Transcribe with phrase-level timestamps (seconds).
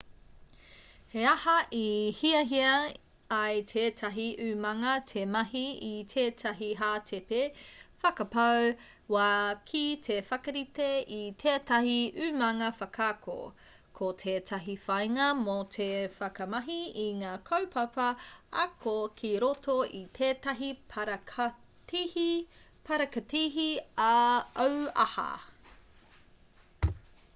[1.13, 2.69] he aha i hiahia
[3.39, 7.41] ai tētahi umanga te mahi i tētahi hātepe
[8.05, 8.71] whakapau
[9.15, 9.27] wā
[9.73, 10.87] ki te whakarite
[11.17, 13.37] i tētahi umanga whakaako
[13.99, 18.09] ko tētahi whāinga mō te whakamahi i ngā kaupapa
[18.65, 23.69] ako ki roto i tētahi parakatihi
[24.09, 25.29] auaha